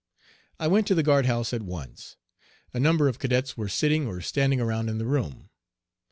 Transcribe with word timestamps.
I 0.59 0.65
went 0.67 0.87
to 0.87 0.95
the 0.95 1.03
guard 1.03 1.27
house 1.27 1.53
at 1.53 1.61
once. 1.61 2.15
A 2.73 2.79
number 2.79 3.07
of 3.07 3.19
cadets 3.19 3.55
were 3.55 3.69
sitting 3.69 4.07
or 4.07 4.19
standing 4.19 4.59
around 4.59 4.89
in 4.89 4.97
the 4.97 5.05
room. 5.05 5.51